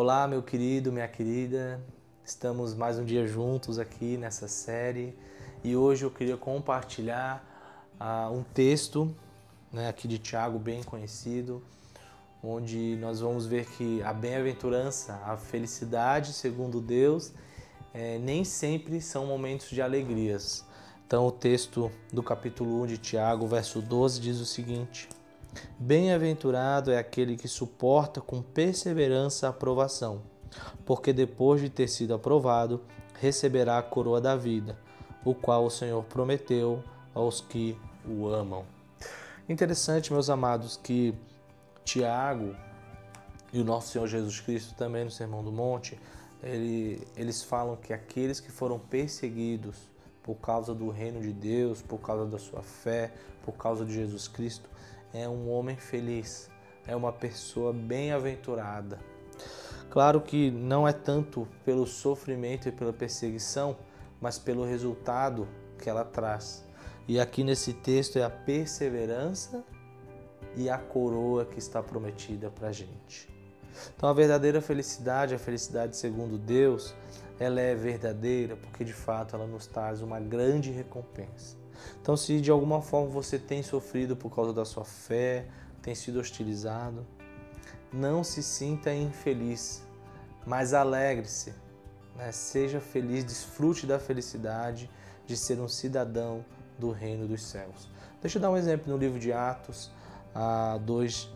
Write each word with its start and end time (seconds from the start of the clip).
Olá, 0.00 0.28
meu 0.28 0.44
querido, 0.44 0.92
minha 0.92 1.08
querida. 1.08 1.84
Estamos 2.24 2.72
mais 2.72 3.00
um 3.00 3.04
dia 3.04 3.26
juntos 3.26 3.80
aqui 3.80 4.16
nessa 4.16 4.46
série 4.46 5.12
e 5.64 5.74
hoje 5.74 6.04
eu 6.04 6.10
queria 6.12 6.36
compartilhar 6.36 7.44
uh, 8.00 8.32
um 8.32 8.44
texto 8.44 9.12
né, 9.72 9.88
aqui 9.88 10.06
de 10.06 10.16
Tiago, 10.20 10.56
bem 10.56 10.84
conhecido, 10.84 11.64
onde 12.40 12.96
nós 13.00 13.18
vamos 13.18 13.44
ver 13.44 13.66
que 13.70 14.00
a 14.04 14.12
bem-aventurança, 14.12 15.20
a 15.24 15.36
felicidade 15.36 16.32
segundo 16.32 16.80
Deus, 16.80 17.32
é, 17.92 18.20
nem 18.20 18.44
sempre 18.44 19.00
são 19.00 19.26
momentos 19.26 19.68
de 19.68 19.82
alegrias. 19.82 20.64
Então, 21.08 21.26
o 21.26 21.32
texto 21.32 21.90
do 22.12 22.22
capítulo 22.22 22.82
1 22.82 22.86
de 22.86 22.98
Tiago, 22.98 23.48
verso 23.48 23.82
12, 23.82 24.20
diz 24.20 24.38
o 24.38 24.46
seguinte: 24.46 25.08
Bem-aventurado 25.78 26.90
é 26.90 26.98
aquele 26.98 27.36
que 27.36 27.48
suporta 27.48 28.20
com 28.20 28.42
perseverança 28.42 29.46
a 29.46 29.50
aprovação, 29.50 30.22
porque 30.84 31.12
depois 31.12 31.60
de 31.60 31.68
ter 31.68 31.88
sido 31.88 32.14
aprovado, 32.14 32.80
receberá 33.20 33.78
a 33.78 33.82
coroa 33.82 34.20
da 34.20 34.36
vida, 34.36 34.78
o 35.24 35.34
qual 35.34 35.64
o 35.64 35.70
Senhor 35.70 36.02
prometeu 36.04 36.82
aos 37.14 37.40
que 37.40 37.78
o 38.06 38.28
amam. 38.28 38.64
Interessante, 39.48 40.12
meus 40.12 40.28
amados, 40.28 40.76
que 40.76 41.14
Tiago 41.84 42.54
e 43.52 43.60
o 43.60 43.64
nosso 43.64 43.92
Senhor 43.92 44.06
Jesus 44.06 44.40
Cristo 44.40 44.74
também 44.74 45.04
no 45.04 45.10
Sermão 45.10 45.42
do 45.42 45.50
Monte, 45.50 45.98
ele, 46.42 47.02
eles 47.16 47.42
falam 47.42 47.76
que 47.76 47.92
aqueles 47.92 48.40
que 48.40 48.52
foram 48.52 48.78
perseguidos 48.78 49.76
por 50.22 50.36
causa 50.36 50.74
do 50.74 50.90
reino 50.90 51.20
de 51.20 51.32
Deus, 51.32 51.80
por 51.80 51.98
causa 51.98 52.26
da 52.26 52.38
sua 52.38 52.62
fé, 52.62 53.12
por 53.42 53.52
causa 53.52 53.84
de 53.84 53.94
Jesus 53.94 54.28
Cristo, 54.28 54.68
é 55.12 55.28
um 55.28 55.50
homem 55.50 55.76
feliz, 55.76 56.50
é 56.86 56.94
uma 56.94 57.12
pessoa 57.12 57.72
bem-aventurada. 57.72 58.98
Claro 59.90 60.20
que 60.20 60.50
não 60.50 60.86
é 60.86 60.92
tanto 60.92 61.48
pelo 61.64 61.86
sofrimento 61.86 62.68
e 62.68 62.72
pela 62.72 62.92
perseguição, 62.92 63.76
mas 64.20 64.38
pelo 64.38 64.64
resultado 64.64 65.48
que 65.78 65.88
ela 65.88 66.04
traz. 66.04 66.66
E 67.06 67.18
aqui 67.18 67.42
nesse 67.42 67.72
texto 67.72 68.18
é 68.18 68.22
a 68.22 68.30
perseverança 68.30 69.64
e 70.56 70.68
a 70.68 70.76
coroa 70.76 71.46
que 71.46 71.58
está 71.58 71.82
prometida 71.82 72.50
para 72.50 72.68
a 72.68 72.72
gente. 72.72 73.32
Então 73.96 74.08
a 74.08 74.12
verdadeira 74.12 74.60
felicidade, 74.60 75.34
a 75.34 75.38
felicidade 75.38 75.96
segundo 75.96 76.36
Deus, 76.36 76.94
ela 77.38 77.60
é 77.60 77.74
verdadeira 77.74 78.56
porque 78.56 78.84
de 78.84 78.92
fato 78.92 79.36
ela 79.36 79.46
nos 79.46 79.66
traz 79.66 80.02
uma 80.02 80.20
grande 80.20 80.70
recompensa. 80.70 81.56
Então, 82.00 82.16
se 82.16 82.40
de 82.40 82.50
alguma 82.50 82.80
forma 82.80 83.08
você 83.08 83.38
tem 83.38 83.62
sofrido 83.62 84.16
por 84.16 84.34
causa 84.34 84.52
da 84.52 84.64
sua 84.64 84.84
fé, 84.84 85.46
tem 85.82 85.94
sido 85.94 86.20
hostilizado, 86.20 87.06
não 87.92 88.22
se 88.22 88.42
sinta 88.42 88.92
infeliz, 88.92 89.82
mas 90.46 90.74
alegre-se. 90.74 91.54
Né? 92.16 92.32
Seja 92.32 92.80
feliz, 92.80 93.24
desfrute 93.24 93.86
da 93.86 93.98
felicidade 93.98 94.90
de 95.26 95.36
ser 95.36 95.58
um 95.60 95.68
cidadão 95.68 96.44
do 96.78 96.90
reino 96.90 97.26
dos 97.26 97.42
céus. 97.42 97.88
Deixa 98.20 98.38
eu 98.38 98.42
dar 98.42 98.50
um 98.50 98.56
exemplo 98.56 98.92
no 98.92 98.98
livro 98.98 99.18
de 99.18 99.32
Atos, 99.32 99.90
há 100.34 100.78
dois 100.78 101.30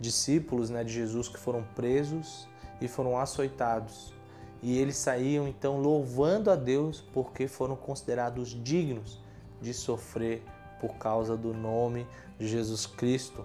discípulos 0.00 0.70
né, 0.70 0.82
de 0.82 0.92
Jesus 0.92 1.28
que 1.28 1.38
foram 1.38 1.62
presos 1.74 2.48
e 2.80 2.88
foram 2.88 3.18
açoitados. 3.18 4.14
E 4.62 4.78
eles 4.78 4.96
saíam 4.96 5.48
então 5.48 5.80
louvando 5.80 6.50
a 6.50 6.56
Deus 6.56 7.00
porque 7.12 7.46
foram 7.46 7.76
considerados 7.76 8.50
dignos 8.62 9.20
de 9.60 9.74
sofrer 9.74 10.42
por 10.80 10.94
causa 10.94 11.36
do 11.36 11.52
nome 11.52 12.06
de 12.38 12.48
Jesus 12.48 12.86
Cristo. 12.86 13.44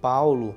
Paulo 0.00 0.54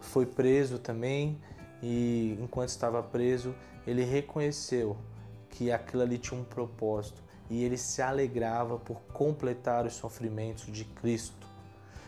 foi 0.00 0.26
preso 0.26 0.78
também 0.78 1.38
e 1.82 2.38
enquanto 2.40 2.70
estava 2.70 3.02
preso, 3.02 3.54
ele 3.86 4.04
reconheceu 4.04 4.96
que 5.50 5.70
aquilo 5.70 6.02
ali 6.02 6.18
tinha 6.18 6.40
um 6.40 6.44
propósito 6.44 7.22
e 7.50 7.62
ele 7.62 7.76
se 7.76 8.00
alegrava 8.00 8.78
por 8.78 9.00
completar 9.12 9.84
os 9.84 9.94
sofrimentos 9.94 10.66
de 10.66 10.84
Cristo. 10.84 11.46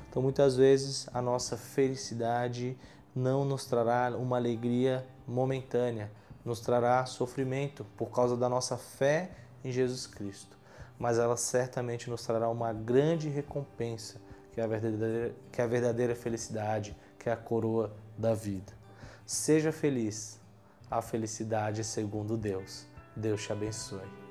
Então, 0.08 0.22
muitas 0.22 0.56
vezes, 0.56 1.08
a 1.12 1.20
nossa 1.20 1.56
felicidade 1.56 2.78
não 3.14 3.44
nos 3.44 3.66
trará 3.66 4.16
uma 4.16 4.36
alegria 4.36 5.06
momentânea, 5.26 6.10
nos 6.44 6.60
trará 6.60 7.04
sofrimento 7.04 7.84
por 7.96 8.10
causa 8.10 8.36
da 8.36 8.48
nossa 8.48 8.76
fé 8.76 9.32
em 9.64 9.72
Jesus 9.72 10.06
Cristo 10.06 10.56
mas 10.98 11.18
ela 11.18 11.36
certamente 11.36 12.08
nos 12.08 12.24
trará 12.24 12.48
uma 12.48 12.72
grande 12.72 13.28
recompensa, 13.28 14.20
que 14.52 14.60
é 14.60 14.64
a 14.64 14.66
verdadeira, 14.66 15.34
que 15.50 15.60
é 15.60 15.64
a 15.64 15.66
verdadeira 15.66 16.14
felicidade, 16.14 16.96
que 17.18 17.28
é 17.28 17.32
a 17.32 17.36
coroa 17.36 17.94
da 18.16 18.34
vida. 18.34 18.72
Seja 19.26 19.72
feliz, 19.72 20.40
a 20.90 21.02
felicidade 21.02 21.82
segundo 21.82 22.36
Deus. 22.36 22.86
Deus 23.16 23.42
te 23.42 23.52
abençoe. 23.52 24.23